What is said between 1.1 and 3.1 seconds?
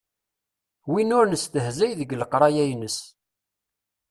ur nestehzay deg leqray-ines.